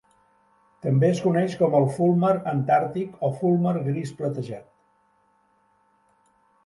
També 0.85 1.09
es 1.15 1.19
coneix 1.25 1.57
com 1.59 1.75
el 1.81 1.85
fulmar 1.97 2.31
antàrtic 2.53 3.21
o 3.29 3.31
fulmar 3.43 3.75
gris 3.91 4.15
platejat. 4.23 4.67